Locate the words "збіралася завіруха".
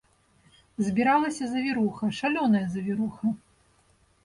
0.87-2.11